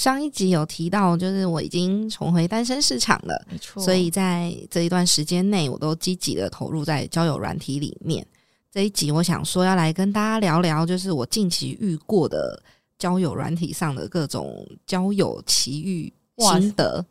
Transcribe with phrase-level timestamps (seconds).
[0.00, 3.82] 上一集有提到，就是我已经重回单身市场了，没错。
[3.82, 8.26] 所以在这一段时间内，我都积极的投入在交友软体里面。
[8.72, 12.62] 这一集我想说要来跟大家聊聊，就是我近期遇过的
[12.98, 17.04] 交友软体上的各种交友奇遇心得。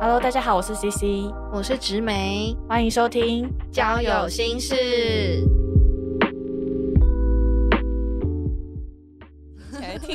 [0.00, 5.46] Hello，大家好，我是 CC，我是植梅，欢迎收听交友心事。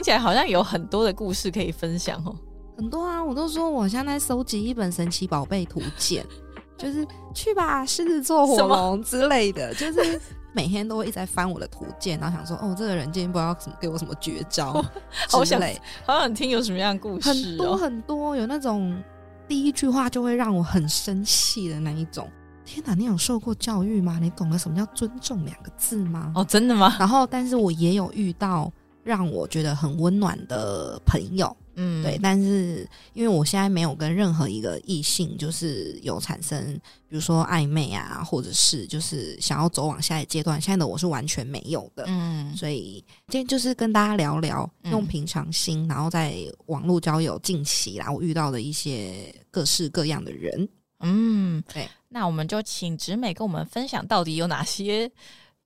[0.02, 2.36] 听起来好像有很多的故事可以分享哦。
[2.76, 6.26] 很多啊，我都说我现在收集一本神奇宝贝图鉴，
[6.76, 10.20] 就是去吧，狮子座、火龙之类的，就是
[10.56, 14.84] 每天都会一直在翻我的图鉴，然后想说，哦，这个人今天不知道什么给我什么绝招
[15.30, 15.62] 好想
[16.04, 19.00] 好想听有什么样的故事、哦，很多很多，有那种
[19.48, 22.28] 第一句话就会让我很生气的那一种。
[22.66, 24.18] 天哪，你有受过教育吗？
[24.20, 26.32] 你懂得什么叫尊重两个字吗？
[26.34, 26.96] 哦，真的吗？
[26.98, 28.72] 然后，但是我也有遇到
[29.04, 31.56] 让我觉得很温暖的朋友。
[31.76, 36.62] 嗯，对，但是因为我现在没有跟任何一个异性就是有产生，
[37.08, 42.04] 比如说暧昧啊，或者是就是想要走往下一阶段，现在的我是完全没有的。
[42.08, 50.68] 嗯，所以今天就是跟大家聊聊，用平常心，然后在网络交友近期啦，我遇到的一些各式各样的人。
[51.00, 55.10] 嗯，对，那我们就请直美跟我们分享到底有哪些。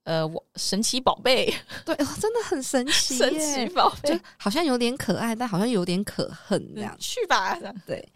[0.06, 1.52] 呃，我神奇宝贝，
[1.84, 4.14] 对、哦，真的很神奇，神奇宝贝。
[4.14, 6.96] 就好像有点可爱，但好像有点可恨这样。
[6.96, 8.08] 去吧，对，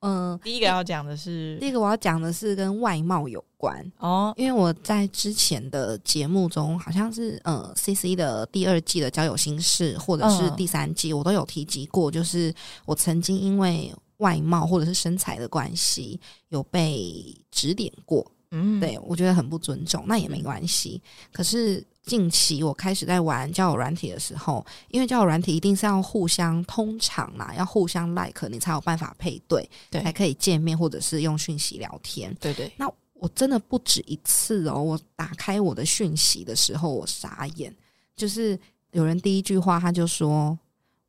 [0.00, 3.80] 嗯、呃，第一个要讲的是，第一个我要讲的是跟外貌有关。
[3.98, 12.52] 哦，因为我在之前的节目中，好像是呃 C C 的第二季的交友心事，或者是第三季，嗯、我都有提及过，就是
[12.84, 18.28] 我曾经因为外貌或者是身材的关系，有被指点过。
[18.52, 21.00] 嗯，对我觉得很不尊重，那也没关系。
[21.32, 32.36] 可是近期我开始在玩交友软体的时候，因为交友软体一定是要互相通常啦，要互相 like，你才有办法配对，对，才可以见面或者是用讯息聊天。
[32.40, 32.72] 对对。
[32.76, 37.72] 那我真的不止一次哦，我打开我的讯息的时候，我傻眼，
[38.16, 38.58] 就是
[38.90, 40.58] 有人第一句话他就说：“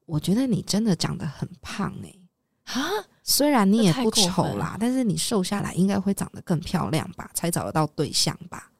[0.05, 2.19] 我觉得你真的长得很胖诶、欸。”
[2.63, 2.81] 啊。
[3.23, 8.71] 虽然你也不丑啦，但是你瘦下来应该会长得更漂亮吧，才找得到对象吧？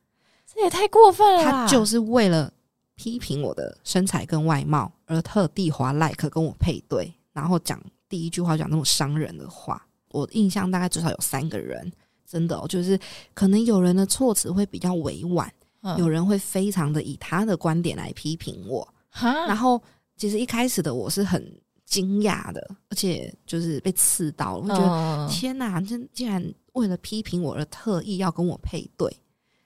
[0.52, 1.44] 这也太过分了！
[1.44, 2.52] 他就是为了
[2.96, 9.86] 批评我的身材跟外貌，而特地划 like 跟我配对，然后讲第一句话讲那种伤人的话。
[10.10, 11.90] 我印象大概至少有三个人，
[12.28, 13.00] 真的、哦、就是
[13.34, 15.50] 可能有人的措辞会比较委婉，
[15.84, 18.86] 嗯、有人会非常的以他的观点来批评我。
[19.14, 19.82] 然后
[20.18, 21.62] 其实一开始的我是很。
[21.92, 26.42] 惊讶的，而且就是被刺到了，我觉得、嗯、天哪，这竟然
[26.72, 29.14] 为了批评我而特意要跟我配对，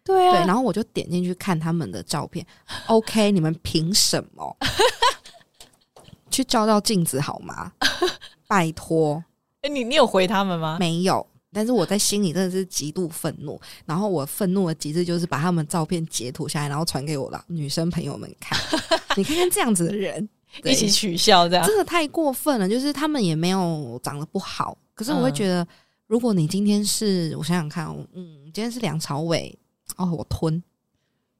[0.04, 2.44] 对啊，对，然后我就点进去看他们的照片
[2.88, 4.58] ，OK，你们凭什么？
[6.32, 7.72] 去照照镜子好吗？
[8.48, 9.24] 拜托，
[9.62, 10.78] 哎、欸，你你有回他们吗？
[10.80, 18.60] 没有，但是我在心里真的是极度愤怒，然后我愤怒的极致就是把他们照片截图下来，然后传给我的女生朋友们看，
[19.16, 20.28] 你看看这样子的人。
[20.64, 22.68] 一起取笑这样，真的太过分了。
[22.68, 25.68] 就是他们也没有长得不好，可是我会觉得，嗯、
[26.08, 29.58] 如果你今天是我想想看，嗯，今天是梁朝伟，
[29.98, 30.62] 哦，我吞。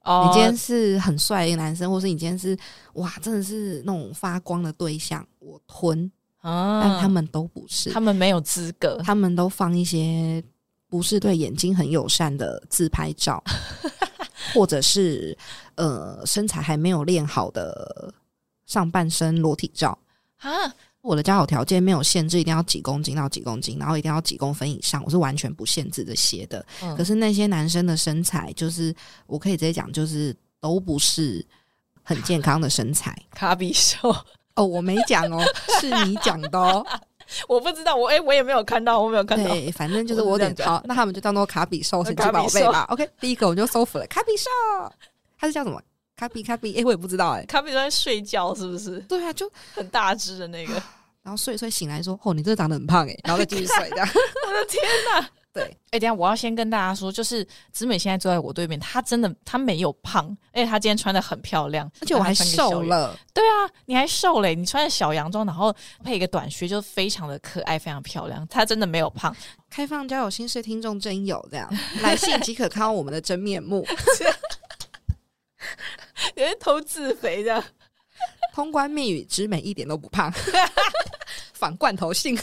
[0.04, 2.56] 哦，你今天是很帅的一个男生，或是你今天是
[2.94, 6.12] 哇，真的是那种发光的对象，我吞。
[6.42, 10.44] 啊，但他们都不是，他们没有资格，他们都放一些
[10.88, 13.44] 不是对眼睛很友善的自拍照，
[14.54, 15.36] 或者是
[15.74, 18.14] 呃身材还没有练好的。
[18.66, 19.98] 上半身裸体照
[20.38, 20.50] 啊！
[21.02, 26.66] 我的交友条件没有限制，一定要几公斤到几公斤，然后一定要几公分以上，我是完全不限制这些的。
[26.82, 28.94] 嗯、可是那些男生的身材，就是
[29.28, 31.46] 我可以直接讲，就是都不是
[32.02, 33.16] 很健康的身材。
[33.30, 34.10] 卡比兽
[34.56, 35.44] 哦，我没讲哦，
[35.80, 36.84] 是你讲的哦。
[37.48, 39.48] 我不知道，我哎、欸，我也没有看到，我没有看到。
[39.48, 42.88] 对，反正就是我点好，那他们就当做卡比兽神奇宝贝吧。
[42.90, 44.50] OK，第一个我就收服了卡比兽，
[45.38, 45.80] 它是叫什么？
[46.16, 47.46] 卡比卡比，哎、欸，我也不知道哎、欸。
[47.46, 49.00] 卡比都在睡觉，是不是？
[49.02, 50.74] 对啊，就 很大只的那个，
[51.22, 54.08] 然后睡一睡醒来说：“哦，你这个长得很胖哎、欸。”然后再继续睡，这样。
[54.48, 54.82] 我的天
[55.12, 55.30] 哪！
[55.56, 63.18] 对，哎、欸，等下我要先跟大家说，就是子美现在坐在我对面，她真的她没有胖，而且她今天穿的很漂亮，而且我还瘦了。
[63.34, 64.54] 对啊，你还瘦嘞！
[64.54, 65.74] 你穿着小洋装，然后
[66.04, 68.46] 配一个短靴，就非常的可爱，非常漂亮。
[68.50, 69.34] 她真的没有胖。
[69.70, 71.70] 开放交友心事听众真有这样，
[72.02, 73.86] 来信即可看到我们的真面目。
[76.36, 77.64] 有人偷自肥这样，
[78.54, 80.32] 通关密语之美一点都不胖，
[81.54, 82.36] 反罐头性，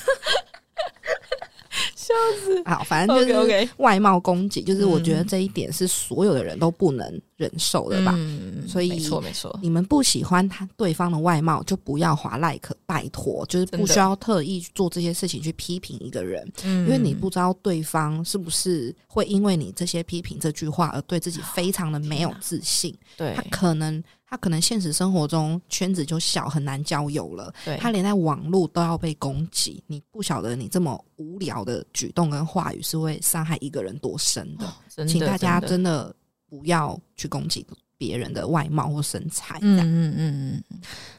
[1.95, 2.15] 笑
[2.45, 2.63] 死！
[2.65, 3.69] 好，反正就是 OK，OK。
[3.79, 5.27] 外貌攻击，就是我觉得嗯。
[5.27, 8.15] 这一点是所有的人都不能忍受的吧。
[8.17, 22.97] 嗯所以没错没错，你们不喜欢他对方的外貌，就不要划 like，拜托，就是不需要特意做这些事情去批评一个人，因因为你不知道对方是不是会因为你这些批评这句话而对自己非常的没有自信。
[23.17, 27.53] 对他可能他可能现实生活中圈子就小，很难交友了。
[27.65, 36.15] 对他连在网络都要被攻击，你不晓得你这么无聊的举动跟话语是会伤害一个人多深的请大家真的
[36.53, 37.67] 不要去攻击
[37.97, 39.59] 别人的外貌或身材。
[39.61, 40.65] 这嗯样嗯嗯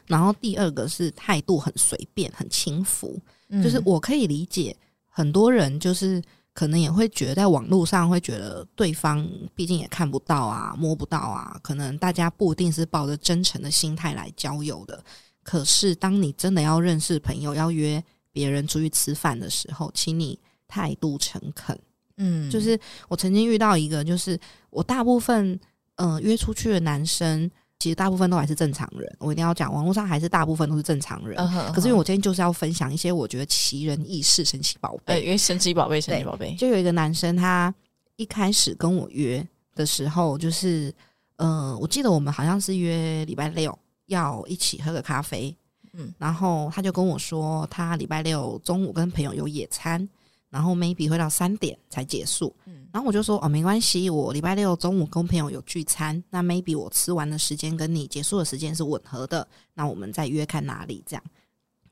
[0.06, 4.76] 然后第二个是态度很随便、很轻浮，嗯，就是我可以理解
[5.08, 6.22] 很多人就是。
[6.54, 15.02] 可能也会觉得在网络上会觉得对方毕竟也看不到啊、摸不到啊，可能大家不一定是抱着真诚的心态来交友的。
[15.42, 18.00] 可是当你真的要认识朋友、要约
[18.30, 20.38] 别人出去吃饭的时候，请你
[20.68, 21.76] 态度诚恳。
[22.16, 22.78] 嗯就是
[23.08, 24.38] 我曾经遇到一个，就是
[24.70, 25.58] 我大部分
[25.96, 29.16] 呃约出去的男生，其实大部分都还是正常人。
[29.18, 31.36] 我一定要讲，网络上还是大部分都是正常人。
[31.38, 35.22] 嗯哼可是因为我今天就是要分享一些我觉得奇人异事、神奇宝呃，贝。
[35.22, 37.74] 因为神奇宝贝，神奇宝贝，就有一个男生，他
[38.16, 40.94] 一开始跟我约的时候，就是
[41.36, 43.76] 呃，我记得我们好像是约礼拜六
[44.06, 45.54] 要一起喝个咖啡，
[45.94, 50.08] 嗯然后他就跟我说，他礼拜六中午跟朋友有野餐，
[50.54, 52.54] 然后 maybe 会到三点才结束。
[52.66, 61.24] 嗯然后我就说哦，没关系，我礼拜六中午跟朋友有聚餐，那 maybe 我吃完的时间跟你结束的时间是吻合的，那我们再约看哪里这样。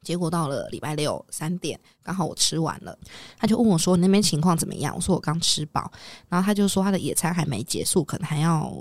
[0.01, 2.97] 结果到了礼拜六三点，刚好我吃完了，
[3.37, 5.91] 他就问我说：“你那边情况怎么样？”我说：“我刚吃饱。”
[6.29, 8.73] 然后他就说他的野餐还没结束，可能还要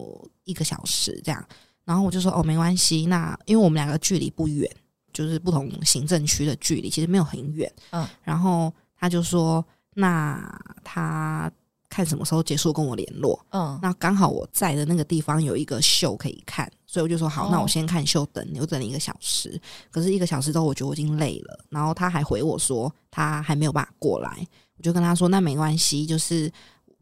[0.44, 1.44] 一个小时这样。
[1.86, 4.70] 然后我就说：“哦，没关系，那因为我们两个距离不远，
[5.12, 9.66] 就是不同行政区的距离，其实没有很远。”嗯，然后他就说
[9.96, 10.40] ：“那
[10.84, 11.52] 他
[11.90, 19.60] 看什么时候结束跟我联络。”嗯那刚好我在的那个地方有一个秀可以看，所以我就说好，哦那我先看秀等你，我等了一个小时。
[19.90, 26.50] 可是一个小时之后，我觉得我已经累了，然后他还回我说他还没有办法过来，我就跟他说那没关系，就是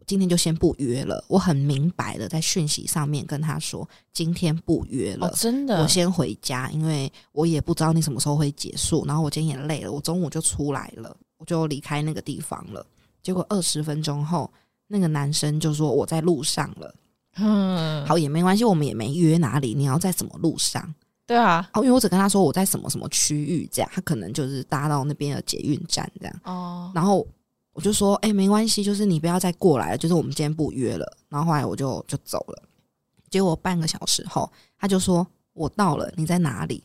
[0.07, 1.23] 今天就先不约了。
[1.27, 5.27] 我很明白的在讯息上面跟他说今天不约了。
[5.27, 9.05] 哦，真的，我先回家，因为我也不知道你什么时候会结束。
[9.05, 12.85] 然后我今天也累了，我中午就出来了，我就离开那个地方了。
[13.23, 14.49] 结果二十分钟后，
[14.85, 16.95] 那个男生就说我在路上了。
[17.37, 20.93] 嗯，好，也没关系，我们也没约哪里，你要在什么路上？
[21.25, 26.41] 对啊，哦，因为我只跟他说我在什么什么区域，这样他可能就是搭到那边的捷运站这样。
[26.43, 27.25] 哦，然后
[27.73, 31.17] 我就说，哎、没关系，就是你不要再过来了，就是我们今天不约了。
[31.29, 32.63] 然后后来我就就走了。
[33.29, 36.83] 结果半个小时后，他就说我到了，你在哪里？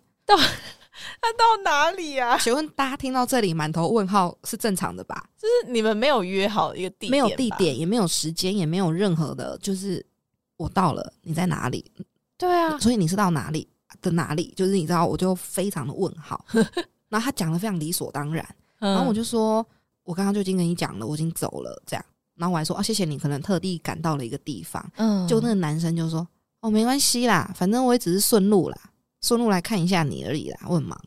[1.20, 2.38] 他到哪里啊？
[2.38, 5.29] 请问大家听到这里满头问号是正常的吧？
[5.38, 10.05] 就是你们没有约好一个地点，没有地点，也没有时间，也没有任何的，就是
[10.56, 11.85] 我到了，你在哪里？
[12.38, 13.69] 对啊，所以你是到哪里
[14.00, 14.52] 的哪里？
[14.56, 16.44] 就是你知道，我就非常的问号。
[17.08, 18.44] 然后他讲的非常理所当然，
[18.79, 19.64] 然然后我就说，
[20.02, 22.05] 我刚刚就已经跟你讲了，我已经走了，这样。
[22.37, 24.85] 然后我还说，啊，谢谢你，可能特地赶到了一个地方。
[24.97, 26.26] 嗯就那个男生就说，
[26.61, 28.76] 哦，没关系啦，反正我也只是顺路啦，
[29.25, 31.00] 顺路来看一下你而已啦，我很忙。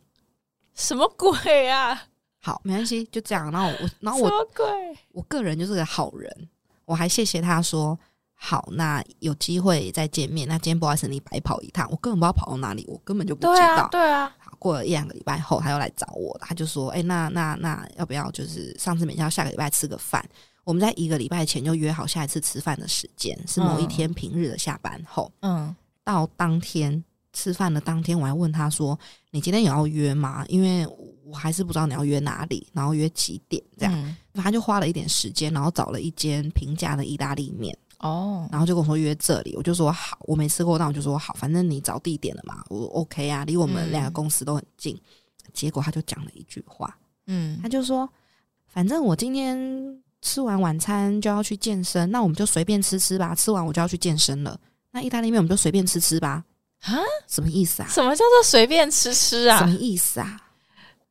[0.73, 2.01] 什么鬼啊？
[2.39, 3.51] 好，没关系，就这样。
[3.51, 4.65] 然后我，然后我什么鬼？
[5.11, 6.49] 我个人就是个好人，
[6.85, 7.95] 我还谢谢他说
[8.33, 10.47] 好，那有机会再见面。
[10.47, 13.53] 那今天不好意思，你白跑一趟，我根本不知道跑到哪里，我根本就不知道。
[13.53, 20.27] 对啊，对啊，好，过了一两个礼拜后，他又来找我，他就说：“哎、那那那要不要就是上次没叫下个礼拜吃个饭？
[20.63, 25.31] 我们在一个礼拜前就约好下一次吃饭的时间，是某一天平日的下班后。
[25.41, 27.03] 嗯，到当天
[27.37, 30.87] 吃饭的当天，我还问他说：‘你今天有要约吗？’因为
[31.23, 33.93] 我还是不知道你要约哪里，然后约几点这样。
[33.95, 39.55] 嗯他就花了一点时间，然后找了一间平价的意大利面，哦，然后就跟我说约这里。
[39.55, 44.95] 我就说好，我没吃过，那我就说好，反正你找地点了嘛，我 OK 啊，离我们嗯两个公司都很近。
[45.53, 48.07] 结果他就讲了一句话，嗯他就说
[48.69, 49.57] ：“反正我今天
[50.21, 53.33] 吃完晚餐就要去健身，那我们就随便吃吃吧。
[53.33, 54.59] 吃完我就要去健身了，
[54.91, 56.45] 那意大利面我们就随便吃吃吧。
[56.81, 56.95] 啊，
[57.27, 57.89] 什么意思啊？
[57.89, 59.57] 什么叫做随便吃吃啊？
[59.59, 60.41] 什么意思啊？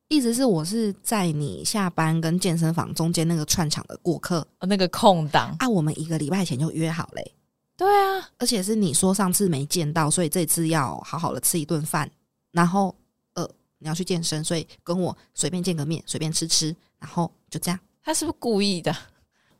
[0.07, 5.67] 意思是我是在你下班跟健身房中间那个串场的过客哦那个空档，啊。
[5.67, 7.33] 我们一个礼拜前就约好嘞、
[7.75, 12.09] 对啊，而且是你说上次没见到，所以这次要好好的吃一顿饭，
[12.53, 12.95] 然后
[13.33, 13.45] 呃
[13.79, 17.77] 你要去健身，所以跟我随便见个面，随便吃吃，然后就这样。
[18.01, 18.95] 他是不是故意的？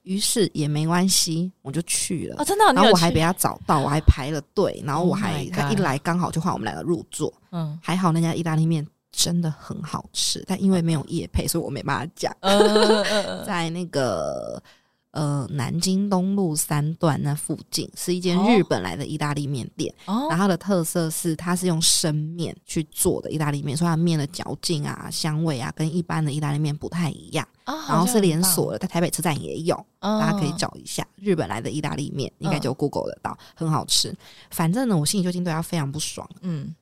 [0.08, 2.38] 于是也没关系，我就去了。
[2.40, 7.78] 哦，真的然后我还被他找到，我还排了队，然后我 Oh 还、他一来刚好就换我们两个入座，嗯。
[7.84, 12.34] 还好那家意大利面真的很好吃，但因为没有叶配，所以我没办法讲。
[13.46, 14.62] 在那个
[15.18, 19.92] 呃南京东路三段那附近，是一间日本来的意大利面店。
[20.06, 27.48] 然后它的特色是，它是用生面去做的意大利面，所以它面的嚼劲啊、香味啊，跟一般的意大利面不太一样。
[27.66, 34.16] 然后是连锁的，在台北车站也有，大家可以找一下日本来的意大利面，应该就 Google 得到，很好吃。
[34.52, 36.30] 反正呢，我心里就已经对他非常不爽。
[36.42, 36.76] 嗯，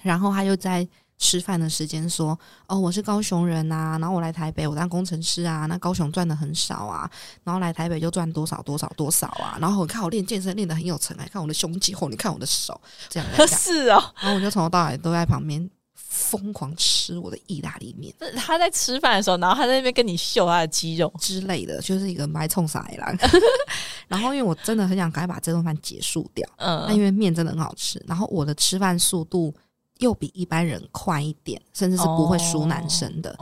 [0.00, 0.88] 然后他又在。
[1.20, 2.36] 吃饭的时间说
[2.66, 7.08] 哦，我是高雄人呐，然后我来台北，我当工程师啊，那高雄赚的很少啊，
[7.44, 18.14] 然后来台北就赚多少多少多少啊，然后我看我练健身练的很有成，还看我的胸肌或你看我的手，这样 是哦，然后我就从头到尾都在旁边疯狂吃我的意大利面。
[18.34, 23.14] 他在吃饭的时候，然后他在那边跟你秀他的肌肉之类的，就是一个埋冲啥啦。
[24.08, 29.54] 然后因为我真的很想赶快把这顿饭结束掉，嗯，那因为面真的很好吃，然后我的吃饭速度。
[30.00, 33.34] 又比一般人快一点，甚至是不会输男生的。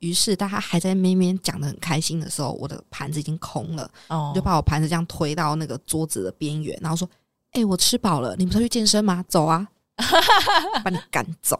[0.00, 3.90] 于是，当他还在那边讲的很开心的时候，我的盘子已经空了，
[4.34, 7.08] 就把我盘子这样推到那个桌子的边缘，然后说
[7.52, 9.24] ：“哎，我吃饱了，你们要去健身吗？
[9.28, 9.66] 走啊，
[10.84, 11.58] 把你赶走。”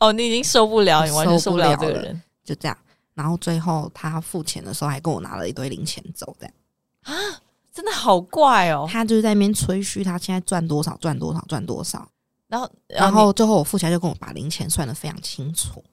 [0.00, 2.76] 哦，你已经受不了，你完全受不了这个人，就这样。
[3.14, 6.54] 然后最后他付钱的时候，还跟我拿了一堆零钱走，这样
[7.02, 7.14] 啊，
[7.72, 8.88] 真的好怪哦。
[8.90, 12.08] 他就是在那边吹嘘，他现在赚多少，赚多少，赚多少。
[12.48, 15.84] 然后，然后最后我付起来就跟我把零钱算的非常清楚。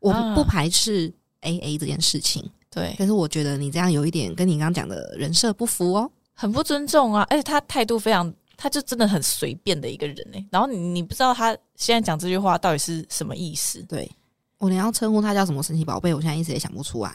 [0.00, 1.12] 我不排斥
[1.42, 2.94] A A 这件事情，对。
[2.98, 7.26] 但是我觉得你这样有一点跟你刚刚讲的人设不符哦，很不尊重啊！
[7.28, 10.46] 而且他态度非常，他就真的很随便的一个人哎。
[10.50, 13.82] 然后你你不知道他现在讲这句话到底是什么意思？
[13.82, 14.10] 对
[14.58, 17.14] 我连要称呼他叫什么神奇宝贝，我现在一时也想不出来。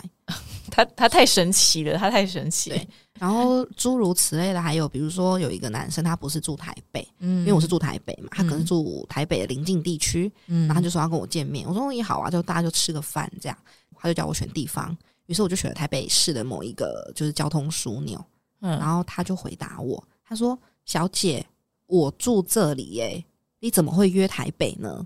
[0.71, 2.69] 他他太神奇了，他太神奇。
[2.69, 2.87] 对，
[3.19, 13.57] 然后诸如此类的，还有比如说有一个男生，他不是住台北，嗯，因为我是住台北嘛，他可能住台北的邻近地区，嗯，然后他就说要跟我见面，我说也好啊，就大家就吃个饭这样，
[13.95, 14.95] 他就叫我选地方，
[15.27, 18.23] 于是我就选了台北市的某一个就是交通枢纽，
[18.61, 21.45] 嗯，然后他就回答我，他说：“小姐，
[21.87, 23.23] 我住这里，耶，
[23.59, 25.05] 你怎么会约台北呢？”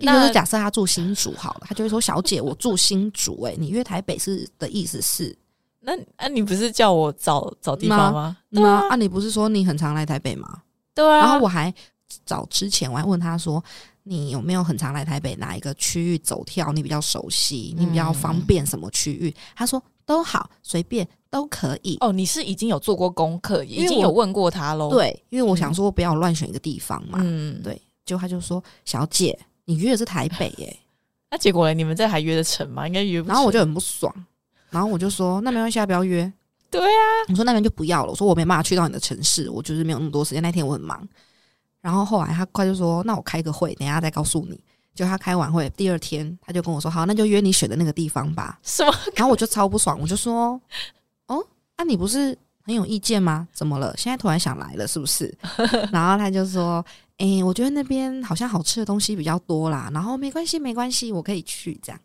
[0.00, 5.36] 那假设他住新竹好了，他就会说：“小姐，我住新竹，哎，你约台北是的意思是？
[5.80, 8.36] 那那你不是叫我找找地方吗？
[8.48, 10.62] 那啊，你不是说你很常来台北吗？
[10.94, 11.18] 对啊。
[11.18, 11.72] 然后我还
[12.24, 13.62] 找之前我还问他说：
[14.02, 15.36] 你有没有很常来台北？
[15.36, 17.72] 哪一个区域走跳你比较熟悉？
[17.78, 19.32] 你比较方便什么区域？
[19.54, 21.96] 他说都好，随便都可以。
[22.00, 24.90] 哦，你是已经有做过功课，已经有问过他喽？
[24.90, 27.20] 对，因为我想说不要乱选一个地方嘛。
[27.22, 27.80] 嗯，对。
[28.04, 29.38] 就他就说：小姐。
[29.66, 30.76] 你约的是台北耶，
[31.30, 31.74] 那结果呢？
[31.74, 32.86] 你们这还约得成吗？
[32.86, 33.28] 应该约不。
[33.28, 34.12] 然后我就很不爽，
[34.70, 36.32] 然后我就说：“那没关系，不要约。”
[36.70, 38.10] 对啊，我说那边就不要了。
[38.10, 40.42] 我说我没办法去到你的城市，我就是没有那么多时间。
[40.42, 41.06] 那天我很忙。
[41.80, 44.60] 然后后来他快就说：“那我开个会，等下再告诉你。”
[44.94, 48.92] 就他开完会第二天，他就跟我说：“好，那就约你选的那个地方吧。”什么？
[49.14, 50.60] 然后我就超不爽，我就说
[51.28, 51.44] ：“哦，
[51.76, 53.46] 那你不是很有意见吗？
[53.52, 53.94] 怎么了？
[53.96, 55.32] 现在突然想来了是不是？”
[55.92, 56.84] 然后他就说。
[57.18, 62.00] 哎，我觉得那边好像好吃的东西比较多啦，然后没关系，没关系，我可以去这样。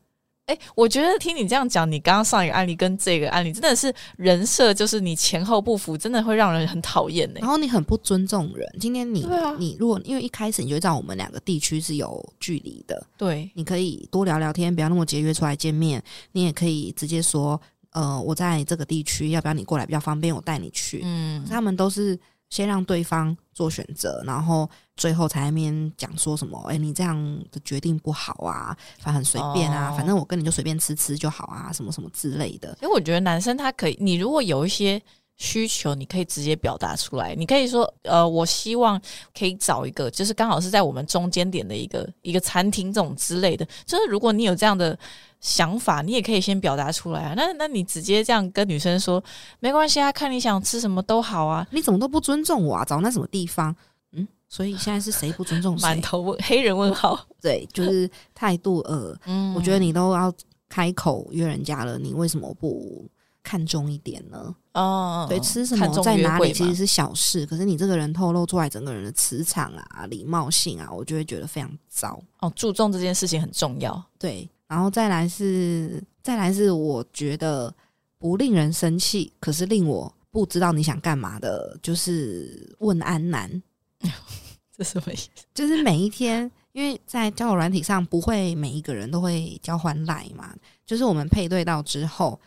[0.48, 7.40] 哎，我觉得听你这样讲，你刚刚上一个案例跟这个案例真的是人设，就是你前后不符，真的会让人很讨厌呢。
[7.42, 8.68] 然后你很不尊重人。
[8.80, 9.26] 今天你
[9.58, 16.04] 你如果因为一开始你就知道我们两个地区是有距离的，对，你可以多聊聊天，不要那么节约出来见面。
[16.32, 17.60] 你也可以直接说，
[17.92, 21.02] 呃，我在这个地区，要不要你过来比较方便，我带你去。
[21.04, 22.18] 嗯，他们都是。
[22.52, 26.62] 先让对方做选择，然后最后才面讲说什么？
[26.70, 27.18] 哎，你这样
[27.50, 32.78] 的决定不好啊，反正很随便啊，反正我跟你就随便吃吃就好啊，什么什么之类的。
[32.82, 35.02] 因为我觉得男生他可以，你如果有一些
[35.42, 37.34] 需求，你可以直接表达出来。
[37.34, 39.02] 你可以说，呃，我希望
[39.38, 43.68] 可以找一个，就是刚好是在我们中间点的一个一个餐厅这种之类的。
[43.86, 44.98] 就是如果你有这样的。
[45.42, 49.20] 想法你也可以先表达出来啊，那那你直接这样跟女生说
[49.60, 52.86] 没关系啊，看你想吃什么都好啊，你怎么都不尊重我啊？
[52.86, 53.76] 找那什么地方？
[54.12, 55.82] 嗯，所以现在是谁不尊重谁？
[55.82, 60.32] 满头问黑人问号，对，就是态度呃，嗯，我觉得你都要
[60.70, 63.04] 开口约人家了，你为什么不
[63.44, 64.56] 看重一点呢？
[64.74, 72.22] 哦，对，吃什么在哪里其实是小事，可是你这个人透露出来整个人的磁场啊、礼貌性啊，我就会觉得非常糟。
[72.40, 74.50] 哦，注重这件事情很重要，对。
[74.68, 77.74] 然后再来是，再来是，我觉得
[78.18, 83.62] 不令人生气，可是令我不知道你想干嘛的，就是问安男，
[84.74, 85.28] 这什么意思？
[85.54, 90.56] 就是每一天，因为在交友软体上，不会每一个人都会交换赖嘛，
[90.86, 92.40] 就是我们配对到之后，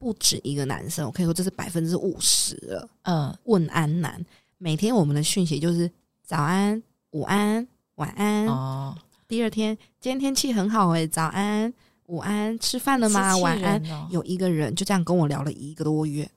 [0.00, 2.88] 不止一个男生，我可以说这是百分之五十了。
[3.02, 4.24] 嗯，问安男，
[4.56, 5.88] 每天我们的讯息就是
[6.24, 8.46] 早安、午安、晚安。
[8.46, 8.96] 哦。
[9.28, 11.72] 第二天，今天天气很好诶、早安、
[12.06, 13.36] 午安，吃饭了吗？
[13.36, 13.80] 晚安。
[14.10, 16.28] 有一个人就这样跟我聊了一个多月，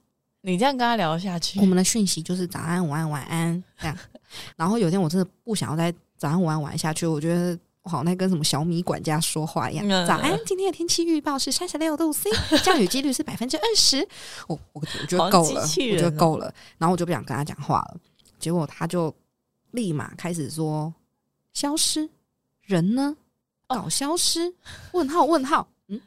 [0.41, 3.97] 你这样跟他聊下去我，们的讯息就是早安、午安、晚安这样。
[4.57, 9.87] 然后有一天我真的不想要再早安、午安、晚安下去，我觉得我好像在跟什么小米管家说话一样。
[9.87, 12.29] 嗯早安，今天的天气预报是三十六度 C，
[12.63, 14.07] 降雨几率是百分之二十。
[14.47, 16.53] 我我我觉得够了，我觉得够了。
[16.77, 17.97] 然后我就不想跟他讲话了。
[18.39, 19.13] 结果他就
[19.71, 20.93] 立马开始说
[21.53, 22.09] 消失，
[22.61, 23.15] 人呢？
[23.67, 24.53] 哦搞消失？
[24.91, 25.67] 问号问号？
[25.87, 25.99] 嗯，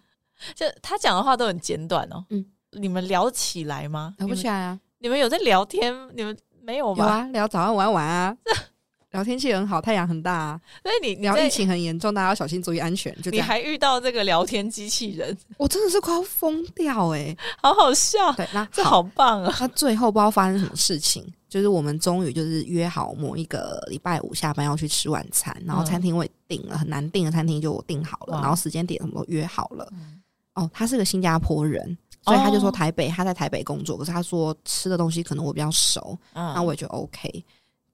[0.54, 2.24] 就他讲的话都很简短哦。
[2.30, 4.14] 嗯嗯，你们聊起来吗？
[4.18, 4.52] 聊不起来。
[4.52, 4.80] 来啊。
[4.98, 5.94] 你们有在聊天？
[6.14, 7.04] 你们没有吧？
[7.04, 8.36] 有啊，聊早安、晚安、晚安啊。
[9.16, 10.60] 聊天气很好，太阳很大啊。
[10.82, 13.14] 所以你聊疫情很严重，大家要小心，注意安全。
[13.22, 19.56] 就，你还遇到这个聊天机器人， 我真的是快要疯掉哎、好好笑，对，那这好棒啊！
[19.58, 29.88] 那最后不知道发生什么事情，就是我们终于就是约好某一个礼拜五下班要去吃晚餐，然后餐厅我也订了，很难订的餐厅就我订好了，然后时间点什么都约好了。
[29.92, 30.20] 嗯
[30.54, 37.44] 哦，他是个新加坡人，所以他就说哦台北，他在台北工作，可是他说吃的东西可能我比较熟，嗯那我也就 OK。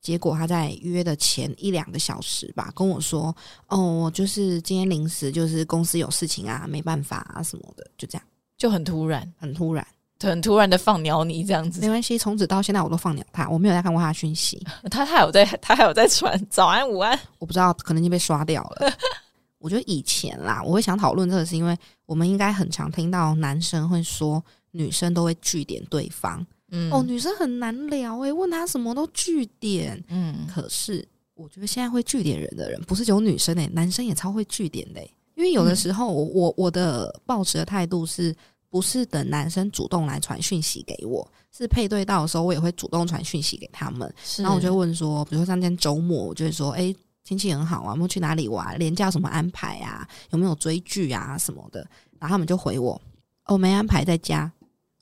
[0.02, 3.35] 结果他在约的前一两个小时吧，跟我说
[3.68, 8.26] ：“哦，我就是今天临时就是公司有事情啊，没办法啊什么的，就这样，
[8.59, 9.87] 就很突然，很突然。
[10.21, 11.88] 很突然的放鸟你这样子没。
[11.88, 17.18] 关系，从此到现在我都放鸟他，我没有再看过他的讯息， 他还有在，他还有在传早安午安。
[17.40, 18.92] 我不知道可能已经被刷掉了。
[19.59, 24.40] 我觉得以前啦，我会想讨论这个，是因为我们应该很常听到男生会说，
[24.71, 26.44] 女生都会据点对方。
[26.73, 30.02] 嗯哦，女生很难聊诶、问她什么都据点。
[30.09, 35.14] 嗯，可是我觉得现在会据点人的人，不是只有女生诶、男生也超会据点的、欸。
[35.35, 38.35] 因为有的时候我，我我的抱持的态度是
[38.69, 44.12] 不是等男生主动来传讯息给我，是配对到的时候，我也会主动传讯息给他们。
[44.38, 48.79] 然后我就问说，比如说像今天周末，我就会说，哎、天气很好啊，我们去哪里玩？
[48.79, 50.07] 廉价什么安排啊？
[50.31, 51.81] 有没有追剧啊什么的？
[52.19, 53.00] 然后他们就回我，
[53.47, 54.50] 哦，没安排，在家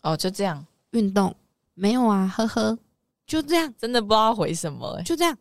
[0.03, 1.35] 哦，就这样，运动，
[1.81, 2.79] 没有啊，呵呵，
[3.27, 5.03] 就这样，真的不知道回什么、欸。
[5.03, 5.35] 就这样。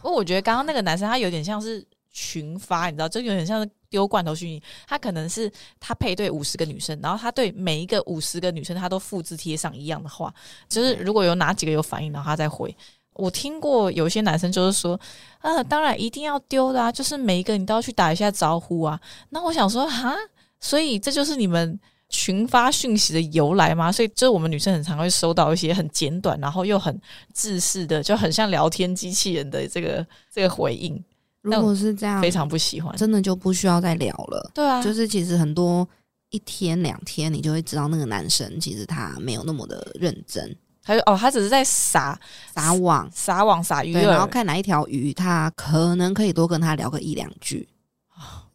[0.00, 4.62] 不过我觉得刚刚那个男生他有点像是群发，你知道，就有点像是丢罐头讯息。
[4.86, 10.32] 他可能是他配对五十个女生，然后他对每一个五十个女生，他都复制贴上一样的话，
[10.68, 12.74] 就是如果有哪几个有反应，然后他再回。
[13.14, 14.98] 我听过有些男生就是说，
[15.40, 18.98] 啊，当然一定要丢的啊，就是每一个你都要去打一下招呼啊。
[19.30, 20.14] 那我想说，哈，
[20.60, 21.78] 所以这就是你们
[22.12, 23.90] 群发讯息的由来吗？
[23.90, 26.96] 所以就是我们女生很常会收到一些很简短，然后又很
[27.32, 31.02] 自私的，就很像聊天机器人的这个这个回应，
[31.40, 32.94] 如果是这样，非常不喜欢。
[32.96, 34.50] 真的就不需要再聊了。
[34.54, 35.88] 对啊，就是其实很多
[36.30, 42.16] 一天两天，你就会知道那个男生其实他没有那么的认真，他就哦，他只是在撒
[42.54, 43.10] 撒网。
[43.10, 44.26] 撒网撒鱼对，然后。
[44.26, 47.68] 看哪一条鱼，他可能可以多跟他聊个一两句。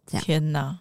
[0.06, 0.80] 这样天哪！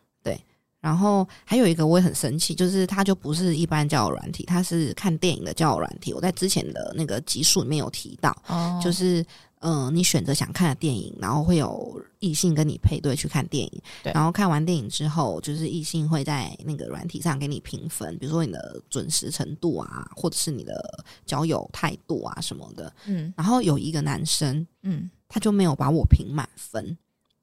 [0.87, 6.14] 然后还有一个我也很生气，就是它就不是一般交友软体，它是看电影的交友软体。
[6.14, 9.20] 我在之前的那个集数里面有提到，哦，就是
[9.59, 22.92] 嗯、呃你选择想看的电影，然后会有异性跟你配对去看电影，然后看完电影之后，就是异性会在那个软体上给你评分，比如说你的准时程度啊，或者是你的交友态度啊什么的。
[23.07, 26.96] 嗯然后有一个男生，嗯，他就没有把我评满分。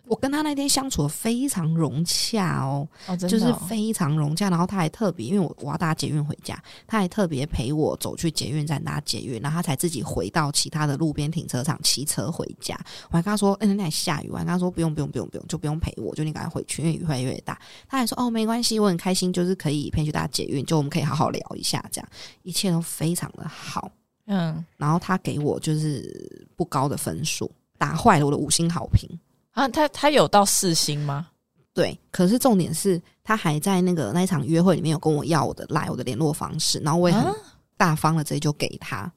[0.06, 2.88] 我跟他那天相处的非常融洽哦，
[3.18, 4.50] 就是哦非常融洽。
[4.50, 12.78] 然后他还特别，因为我我要搭捷运回家，他还特别陪我走去捷运站搭捷运，然后他才自己回到其他的路边停车场骑车回家。
[13.12, 22.10] 我还跟他说：“嗯、那里下雨。”我还跟他说：“不用不用不用不用，就不用陪我，就你赶快回去，因为雨越来越大。”他还说：“哦，没关系，我很开心，就是可以陪你去搭捷运，就我们可以好好聊一下，这样
[22.42, 23.89] 一切都非常的好。”
[24.28, 29.10] 嗯然后他给我就是不高的分数，打坏了我的五星好评。
[29.54, 31.28] 啊，他他有到四星吗？
[31.74, 37.36] 对，可是重点是他还在那个那一场约会里面有跟我要我的来我的联络方式，然后我也很啊
[37.78, 39.12] 大方的直接就给他，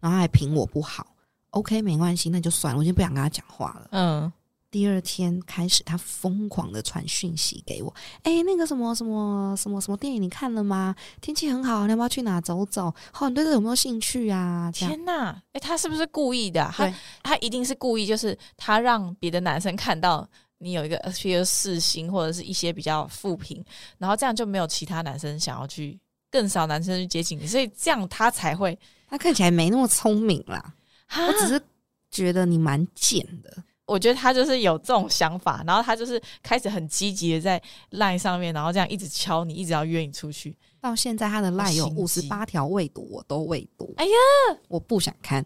[0.00, 1.06] 然后他还评我不好。
[1.50, 3.88] OK，没关系，那就算了，我已经不想跟他讲话了。
[3.92, 4.32] 嗯，
[4.70, 10.94] 第二天开始，他疯狂的传讯息给我，哎、那个什么什么什么什么电影你看了吗？
[11.20, 12.94] 天气很好，你要不要去哪走走？
[13.18, 14.70] 哦，你对这有没有兴趣啊？
[14.72, 15.42] 天哪！
[15.52, 20.28] 哎、他是不是故意的啊、他他一定是故意，就是他让别的男生看到
[20.58, 23.64] 你有一个，呃譬如四星或者是一些比较负评，
[23.98, 25.98] 然后这样就没有其他男生想要去，
[26.30, 28.78] 更少男生去接近你，所以这样他才会。
[29.08, 30.72] 他看起来没那么聪明啦，
[31.16, 31.60] 我我只是
[32.12, 33.64] 觉得你蛮贱的。
[33.90, 40.56] 我觉得他就是有这种想法，然后他就是开始很积极的在 line 上面，然后这样一直敲你，一直要约你出去。
[40.80, 43.92] 到现在他的赖有五十八条未读，我都未读。
[43.96, 44.12] 哎呀，
[44.68, 45.44] 我不想看。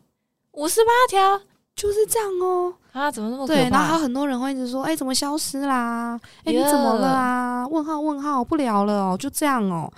[0.53, 1.41] 五十八条，
[1.75, 2.75] 就是这样哦。
[2.93, 3.69] 啊，怎么那么对？
[3.71, 6.21] 然后很多人会一直说，哎、怎么消失啦？
[6.45, 7.67] 哎、你怎么了啊？
[7.67, 9.91] 问号问号，不聊了哦，就这样哦。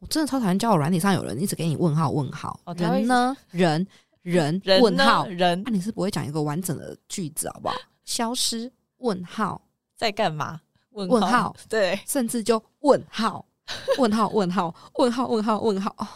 [0.00, 3.34] 我真的超讨厌交友软体上有人一直给你问号问号，哦人呢？
[3.52, 3.86] 人
[4.24, 7.74] 人人问号，人那、你是不会讲一个完整的句子好不好？
[8.04, 9.60] 消失问号，
[9.96, 10.60] 在干嘛？
[10.92, 13.44] 问问号，对，甚至就问号，
[13.98, 16.08] 问号问号问号问号问号，哦，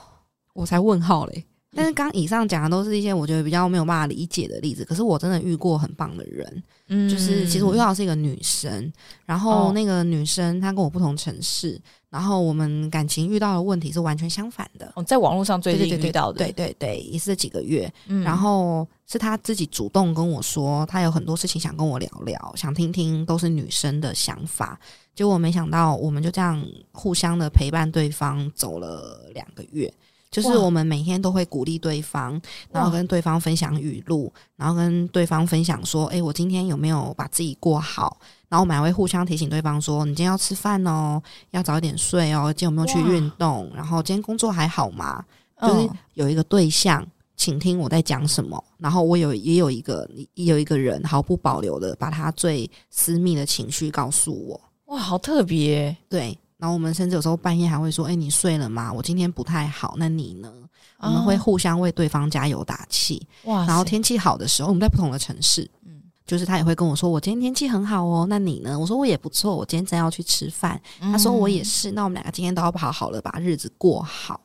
[0.55, 1.45] 我才问号嘞。
[1.77, 8.91] 但是刚以上讲的都是一些我觉得比较没有办法理解的例子，可是我真的遇过很棒的人，嗯就是其实我遇到的是一个女生，
[9.27, 11.79] 然后哦那个女生她跟我不同城市，
[12.11, 14.91] 然后我们感情遇到的问题是完全相反的。
[14.97, 24.79] 哦，在网络上最近遇到的，对对对，也是这几个月，嗯然后是他自己主动跟我说，他有很多事情想跟我聊聊，想听听都是女生的想法。
[25.15, 29.93] 结果没想到，我们就这样互相的陪伴对方走了两个月。
[30.31, 32.39] 就是我们每天都会鼓励对方，
[32.71, 43.71] 然后跟对方分享语录，然后跟对方分享说：“诶，我今天有没有把自己过好？”然后我们还会互相提醒对方说：“你今天要吃饭哦，要早一点睡哦，今天有没有去运动？
[43.75, 45.25] 然后今天工作还好吗？”
[45.61, 47.07] 就是嗯有一个对象
[47.37, 56.39] 请听我在讲什么，然后我有也有一个也有一个人毫不保留的把他最私密的情绪告诉我，哇，好特别，对。
[56.57, 58.93] 然后我们甚至有时候半夜还会说：“哎、你睡了吗？
[58.93, 60.53] 我今天不太好，那你呢？”
[60.99, 63.25] 我们会啊互相为对方加油打气。
[63.45, 65.98] 哇，然后天气好的时候，我们在不同的城市，嗯
[66.29, 70.81] 就是他也会跟我说：“我今天天气很好哦，那你呢？”我说：“我也不错，我今天正要去吃饭。
[71.01, 74.39] 嗯他说：“我也是。”那我们两个今天都要好好的把日子过好。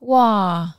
[0.00, 0.74] 哇，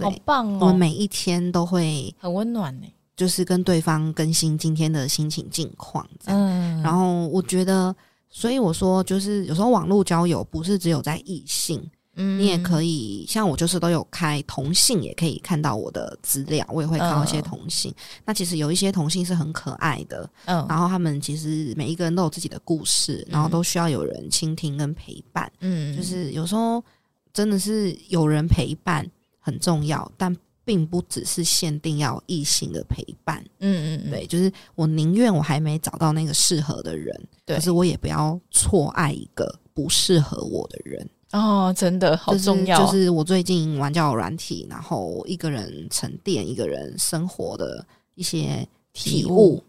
[0.00, 6.04] 好棒哦我们哦，每一天都会很温暖呢，就是跟对方更新今天的心情近况。
[6.24, 7.94] 嗯，然后我觉得，
[8.30, 11.80] 所以我说，就是有时候网络交友不是只有在异性，
[12.20, 17.94] 嗯你也可以像我，就是都有开同性，也可以看到我的资料，我也会看到一些嗯同性。
[18.24, 25.50] 那其实有一些同性是很可爱的，嗯然后他们其实每一个人都有自己的故事，然后都需要有人倾听跟陪伴。
[25.60, 26.84] 嗯，就是有时候
[27.32, 33.42] 真的是有人陪伴很重要，但并不只是限定要异性的陪伴。
[33.58, 41.08] 嗯嗯嗯，对，就是我宁愿我还没找到那个适合的人，可是我也不要错爱一个不适合我的人。
[41.32, 49.62] 哦，真的好重要，就是我最近玩交友软体，然后一个人沉淀，一个人生活的一些体体悟。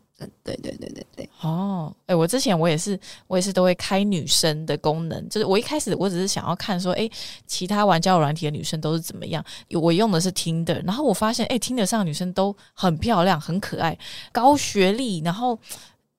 [0.43, 7.09] 对对对对对，哦，哎、我之前我也是，我也是都会开女生的功能，就是我一开始我只是想要看说，哎、
[7.47, 9.43] 其他玩交友软体的女生都是怎么样。
[9.71, 13.97] 我用的是听的，然后我发现，哎、听得上的女生都很漂亮、很可爱、
[14.31, 15.57] 高学历，然后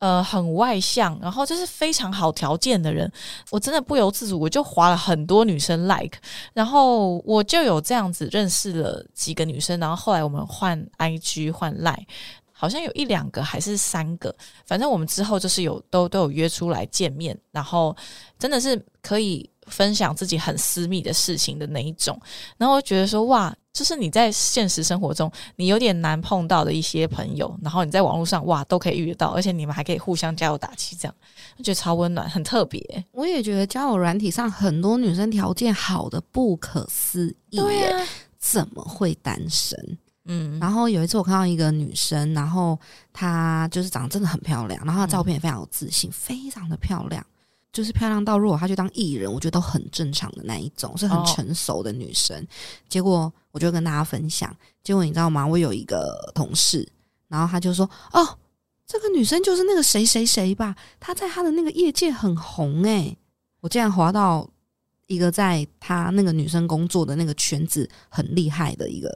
[0.03, 3.09] 呃很外向，然后就是非常好条件的人。
[3.51, 6.19] 我真的不由自主，我就划了很多女生 like，
[6.53, 12.07] 然后我就有这样子认识了几个女生，然后后来我们换 IG 换 like，。
[12.51, 14.33] 好像有一两个还是三个，
[14.67, 17.97] 反正我们之后就是有都都有约出来见面，然后
[18.39, 22.21] 真的是可以分享自己很私密的事情的那一种。
[22.57, 31.15] 然后我觉得说哇，就是你在现实生活中你有点难碰到的一些朋友，然后你在网络上哇都可以遇得到，而且你们还可以互相加油打气，这样
[31.57, 33.05] 我觉得超温暖，很特别。
[33.13, 38.07] 我也觉得交友软体上很多女生条件好的不可思议对，啊，
[38.39, 39.99] 怎么会单身？
[40.25, 42.79] 嗯，然后有一次我看到一个女生，然后
[43.13, 47.27] 她就是长得真的很漂亮，然后她照片也非常有自信，非常的漂亮，
[47.73, 52.47] 就是漂亮到如果她去当艺人，我觉得都很正常的那一种，是很哦成熟的女生。
[52.89, 54.55] 结果我就跟大家分享，
[54.85, 55.47] 结果你知道吗？
[55.47, 56.87] 我有一个同事，
[57.29, 58.39] 然后他就说：“哦，
[58.87, 63.17] 这个女生就是那个谁谁谁吧，她在她的那个业界很红诶、
[63.61, 64.49] 我竟然滑到
[65.07, 69.11] 一个在她那个女生工作的那个圈子很厉害的一个。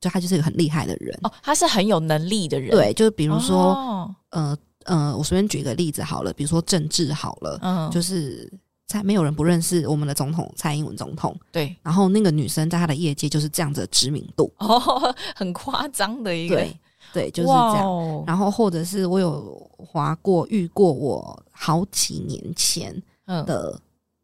[0.00, 8.50] 就她就是一个很厉害的人，哦，她是很有能力的人，对，就是比比如说，哦、呃呃，我随便举一个例子好了，比如说政治好了，嗯，就是
[8.86, 16.76] 在没有人不认识我们的总统蔡英文总统，对，然后那个女生在她的业界就是这样子的知名度，哦，很夸张的一个，对
[17.12, 17.86] 对，就是这样。
[17.86, 23.80] 哦然后或者是我有划过遇过我好几年前嗯的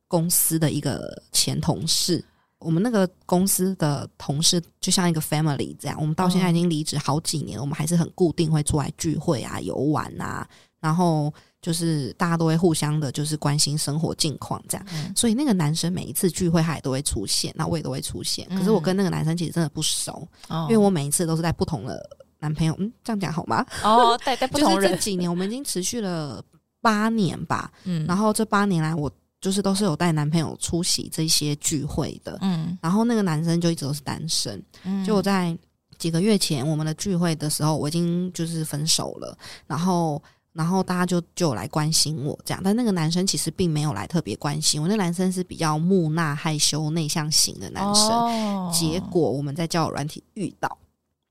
[0.07, 2.25] 公司的一个前同事。
[2.61, 10.47] 我们那个公司的同事就像一个 family 这样，我们到现在已经离职好几年，我们还是很固定会出来聚会啊、游玩啊，
[10.81, 14.87] 然后就是大家都会互相的，就是关心生活近况这样。
[14.93, 18.49] 嗯所以那个男生每一次聚会他也都会出现，那我也都会出现。
[18.51, 22.05] 可是我跟那个男生其实真的不熟，哦因为我每一次都是在不同的
[22.41, 23.65] 男朋友，嗯，这样讲好吗？
[23.85, 26.43] 哦，带带不同人，就是这几年我们已经持续了
[26.81, 34.63] 八年吧，嗯然后这八年来我就是都是有带男朋友出席这些聚会的，嗯然后那个男生就一直都是单身。
[34.85, 35.57] 嗯就我在
[35.97, 40.23] 几个月前我们的聚会的时候，我已经就是分手了，然后
[40.53, 48.09] 然后大家就就来关心我这样，但那个男生其实并没有来特别关心我，那男生是比较木讷、害羞、内向型的男生。
[48.09, 50.77] 哦结果我们在交友软体遇到，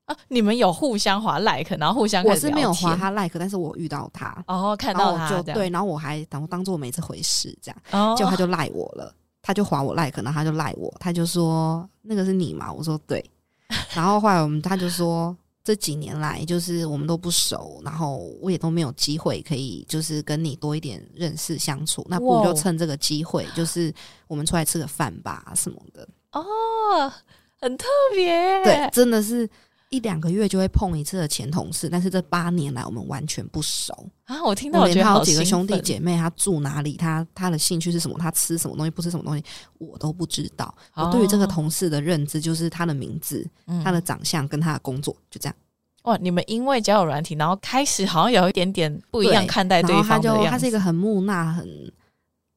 [0.08, 7.78] 啊，你们有互相划 like，然后互相我是没有划，他 like，但是我遇到他，哦，看然后到他就对，然后我还当当做没这回事这样。
[7.92, 12.72] 哦，结果他就赖我了，他就划我 like，然后他就赖我，他就说那个是你嘛？
[12.72, 13.24] 我说对，
[13.94, 23.94] 然后后来我们他就说这几年来就是我们都不熟，然后我也都没有机会可以就是跟你多一点认识相处，那不如就趁这个机会，就是
[24.30, 26.08] 我们出来吃个饭吧什么的。
[26.32, 27.12] 哦，
[27.60, 29.50] 很特别，对，真的是
[29.90, 33.94] 一两个月就会碰一次的前同事，但是这八年来我们完全不熟。
[34.26, 39.44] 啊，我听到我我觉得好连他有几个兄弟姐妹，他住哪里，他他的兴趣是什么，他吃什么东西，不吃什么东西，
[39.78, 40.74] 我都不知道。
[40.94, 45.56] 我对于这个哦同事的认知就是他的名字、嗯他的长相跟他的工作，就这样。
[46.04, 50.44] 哇，你们因为交友软体，然后开始好像有一点点不一样看待对然后他就。
[50.46, 51.92] 他是一个很木讷、很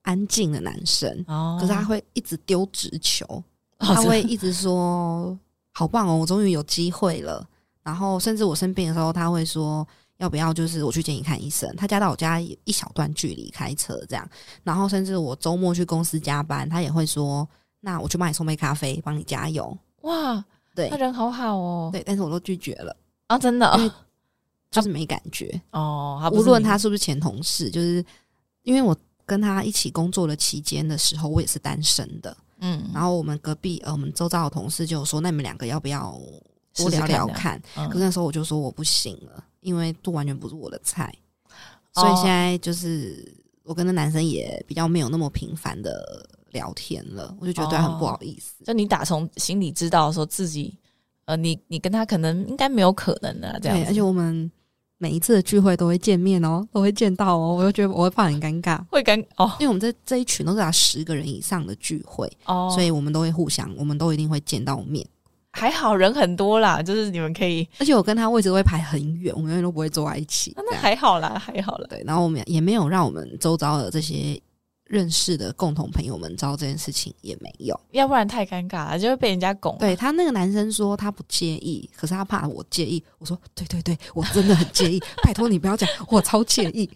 [0.03, 3.45] 安静的男生，哦，可是他会一直丢直球，哦
[3.79, 5.37] 他会一直说
[5.73, 7.47] ：“好棒哦，我终于有机会了。”
[7.83, 9.87] 然后甚至我生病的时候，他会说
[10.19, 14.29] ：“要不要就是我去接你看医生？”他家到我家一小段距离，开车这样。
[14.63, 17.49] 然后甚至我周末去公司加班，他也会说
[17.81, 19.77] ：“那我去帮你送杯咖啡，帮你加油。
[20.03, 22.95] 哇，”对他人好好哦，对，但是我都拒绝了，
[23.27, 23.93] 啊，真的
[24.71, 25.61] 就是没感觉。
[25.73, 28.05] 哦，无论他是不是前同事，就是
[28.63, 32.37] 因为我跟他一起工作的期间的时候，我也是单身的。
[32.61, 36.19] 嗯，然后我们隔壁呃，我们周遭的同事就说，那你们两个要不要
[36.77, 37.61] 多聊聊看？
[37.77, 37.89] 嗯。
[37.91, 41.13] 可那时候我就说我不行了，因为都完全不是我的菜，
[41.95, 42.03] 哦。
[42.03, 48.65] 所以现在就是我跟那男生也比较没有那么频繁的聊天了，我就觉得对他很不好意思。
[48.65, 50.77] 就你打从心里知道说自己，
[51.25, 54.51] 呃，你你跟他可能应该没有可能啊，这样而且我们
[55.03, 58.79] 每一次的聚会都会见面哦，都会见到哦，我就觉得我会怕很尴尬。
[58.91, 65.05] 会尴哦因为我们这这一群都是啊十个人以上的聚会，哦，所以我们都会互相，我们都一定会见到面。
[65.53, 70.53] 还好人很多啦，就是你们可以，而且我跟他位置都会排很远，我们永远都不会坐在一起。
[70.55, 71.87] 那那还好啦，还好啦。
[71.89, 74.39] 对，然后我们也没有让我们周遭的这些
[74.91, 77.79] 认识的共同朋友们知道这件事情，也没有。
[77.93, 79.77] 要不然太尴尬了，就会被人家拱。
[79.79, 83.01] 对他那个男生说他不介意，可是他怕我介意。
[83.19, 86.91] 我说对对对，我真的很介意， 拜托你不要讲，我超介意，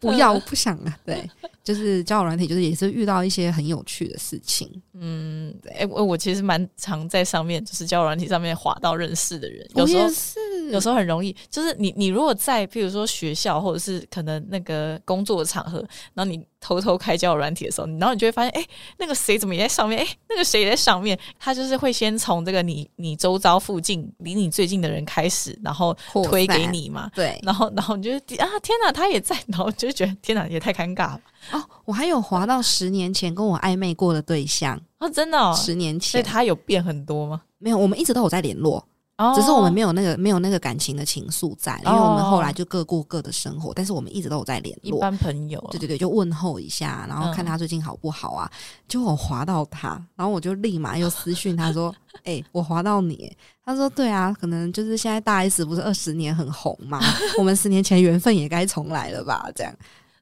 [0.00, 0.98] 不要，我不想啊。
[1.04, 1.30] 对，
[1.66, 4.70] 就是交友软体，就是也是遇到一些很有趣的事情。
[4.94, 15.78] 嗯，哎、我我其实蛮常在上面，就是交友软体上面滑到认识的人，有我时候也是，有时候很容易，就是你你如果在譬如说学校或者是可能那个工作的场合，
[16.14, 18.64] 然后你偷偷开交友软体的时候，然后你就会发现，哎、
[18.98, 19.98] 那个谁怎么也在上面？
[20.00, 21.18] 哎、那个谁也在上面。
[21.36, 25.92] 他就是会先从这个你你周遭附近 离你最近的人开始，然后
[26.24, 27.10] 推给你嘛。
[27.12, 31.20] 对然后，然后你就啊，天哪，他也在，然后就觉得天哪，也太尴尬了
[31.52, 37.42] 哦，我还有滑到十年前跟我暧昧过的对象，哦，真的、哦，十年前所以前他有变很多吗？
[37.58, 38.84] 没有，我们一直都有在联络。
[39.18, 44.98] 哦，只是我们没有那个没有那个感情的情愫在，因为我们后来就各过各的生活，但是我们一直都有在联络。
[44.98, 48.50] 一般朋友啊，对对对，就问候一下，然后看嗯他最近好不好啊。
[48.86, 57.00] 结果我滑到他，然后我就立马又私讯他说： “哎、我滑到你。”他说：“对啊，可能就是现在大 S 不是二十年很红嘛，
[57.38, 59.74] 我们十年前缘分也该重来了吧？”这样，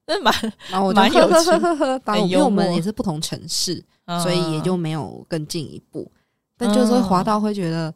[0.06, 0.34] 那蛮，
[0.70, 3.82] 然后我就蛮有呵趣呵呵呵呵，然后因为我们也是不同城市，
[4.22, 6.10] 所以也嗯就没有更进一步。
[6.56, 7.92] 但就是会滑到会觉得，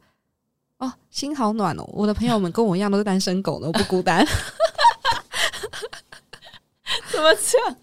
[0.78, 1.84] 哦，心好暖哦！
[1.92, 4.26] 我的朋友们跟我一样都是单身狗呢，我不孤单。
[7.12, 7.76] 怎么这样？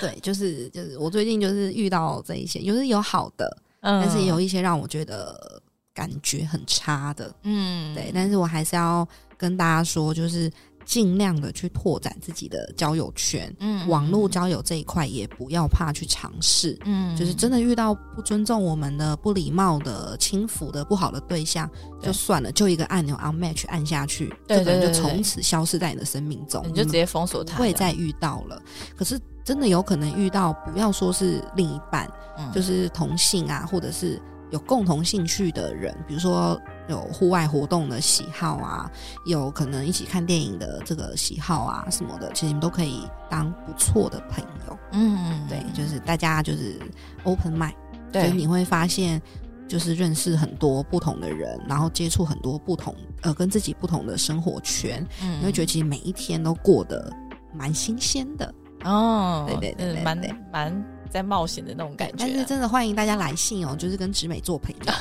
[0.00, 5.60] 对，就是就是我最近就是遇到这一些，就是有好的，嗯但是也有一些让我觉得
[5.94, 7.32] 感觉很差的。
[7.42, 10.50] 嗯，对，但是我还是要跟大家说，就是
[10.88, 13.54] 尽量的去拓展自己的交友圈。
[13.60, 17.14] 嗯网络交友这一块也不要怕去尝试，嗯。
[17.14, 21.70] 就是真的遇到不尊重我们的、不礼貌的、轻浮的、不好的对象，
[22.00, 22.06] 对。
[22.06, 28.60] 就算了，就一个按钮 unmatch 按下去，对这个人就从此消失在你的生命中，你就直接封锁他，不会再遇到了。
[28.96, 32.50] 可是真的有可能遇到，不要说是另一半，嗯。
[32.52, 34.18] 就是同性啊，或者是
[34.50, 38.90] 有共同兴趣的人，比如说有户外活动的喜好啊，
[39.26, 44.78] 有可能一起看电影的这个喜好啊什么的，其实你们都可以当不错的朋友。
[44.92, 46.80] 嗯，对，就是大家就是
[47.24, 47.74] open mind，
[48.12, 49.20] 就是对，你会发现。
[49.68, 57.12] 就是认识很多不同的人，然后接触很多不同呃跟自己不同的生活圈，嗯你会觉得其实每一天都过得
[57.52, 58.54] 蛮新鲜的。
[58.84, 60.16] 哦，对对对对蛮
[60.50, 62.16] 蛮在冒险的那种感觉。
[62.18, 64.92] 但是真的欢迎大家来信哦，就是跟植美做朋友。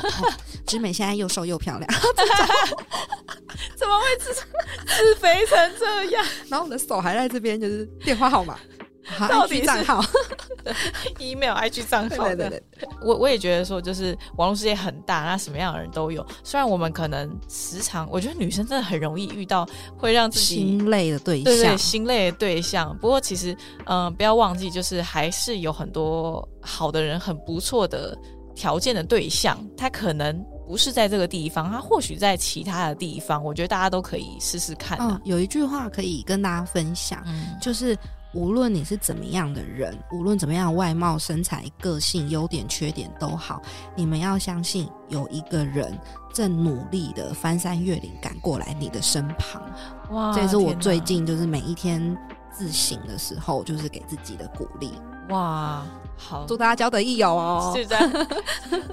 [0.65, 1.87] 植美现在又瘦又漂亮，
[3.75, 6.25] 怎么会自自肥成这样？
[6.49, 8.59] 然后我的手还在这边，就是电话号码。
[9.29, 10.03] 到底账号、
[11.19, 12.61] email、IG 账号的，
[13.01, 16.25] 我我也觉得说，就是网络世界很大，那什么样的人都有。
[16.43, 19.65] 虽然我们可能时常，我觉得女生真的很容易遇到
[19.97, 22.95] 会让自己心累的对象，对对，心累的对象。
[22.99, 28.17] 不过其实，嗯，不要忘记，就是还是有很多好的人，很不错的
[28.53, 29.57] 条件的对象。
[29.77, 33.41] 他可能不是在这个地方，他或许在其他的地方。
[33.41, 34.97] 我觉得大家都可以试试看。
[34.99, 37.23] 嗯，有一句话可以跟大家分享，
[37.61, 37.97] 就是。
[38.37, 43.59] 无论你是怎么样的人，无论怎么样外貌、身材、个性、优点、缺点都好，
[43.95, 45.99] 你们要相信有一个人
[46.31, 49.59] 正努力的翻山越岭赶过来你的身旁。
[50.11, 50.31] 哇！
[50.35, 52.15] 这是我最近就是每一天
[52.51, 54.93] 自省的时候，就是给自己的鼓励。
[55.29, 55.83] 哇！
[56.15, 57.73] 好，祝大家交得益友哦！
[57.75, 58.11] 是这样，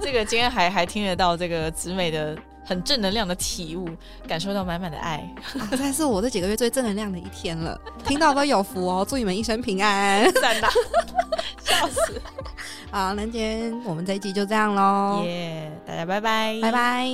[0.01, 2.35] 这个今天还还听得到这个子美的。
[2.65, 3.89] 很正能量的体悟，
[4.27, 5.29] 感受到满满的爱，
[5.71, 7.79] 这是我这几个月最正能量的一天了。
[8.05, 10.69] 听到都有福哦，祝你们一生平安，赞的，
[11.61, 12.21] 笑死。
[12.91, 17.09] 好，那今天我们这一集就这样喽，耶，大家拜拜，拜拜。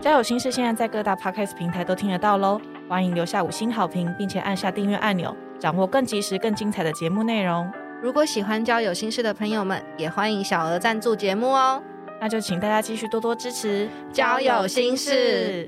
[0.00, 7.70] 交友心事现在在各大 podcast 平台都听得到喽，欢迎留下五星好评，并且按下订阅按钮，掌握更及时、更精彩的节目内容。
[8.04, 11.82] 如果喜欢交友心事的朋友们，也欢迎小额赞助节目哦。
[12.20, 15.64] 那就请大家继续多多支持交友心事。